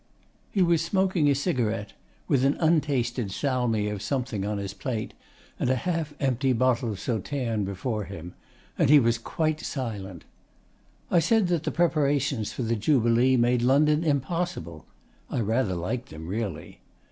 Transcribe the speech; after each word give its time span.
He 0.49 0.63
was 0.63 0.81
smoking 0.83 1.29
a 1.29 1.35
cigarette, 1.35 1.93
with 2.27 2.43
an 2.43 2.55
untasted 2.59 3.29
salmi 3.31 3.87
of 3.87 4.01
something 4.01 4.43
on 4.43 4.57
his 4.57 4.73
plate 4.73 5.13
and 5.59 5.69
a 5.69 5.75
half 5.75 6.15
empty 6.19 6.53
bottle 6.53 6.89
of 6.89 6.99
Sauterne 6.99 7.65
before 7.65 8.05
him; 8.05 8.33
and 8.79 8.89
he 8.89 8.97
was 8.99 9.19
quite 9.19 9.59
silent. 9.59 10.25
I 11.11 11.19
said 11.19 11.49
that 11.49 11.65
the 11.65 11.71
preparations 11.71 12.51
for 12.51 12.63
the 12.63 12.75
Jubilee 12.75 13.37
made 13.37 13.61
London 13.61 14.03
impossible. 14.03 14.87
(I 15.29 15.39
rather 15.41 15.75
liked 15.75 16.09
them, 16.09 16.25
really.) 16.27 16.79